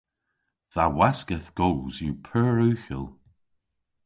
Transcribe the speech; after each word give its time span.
Dha 0.73 0.85
waskedh 0.97 1.49
goos 1.57 1.95
yw 2.05 2.15
pur 2.25 2.57
ughel. 2.71 3.05